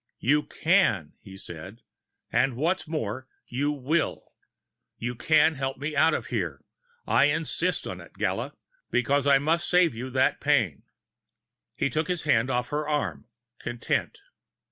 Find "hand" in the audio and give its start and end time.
12.23-12.49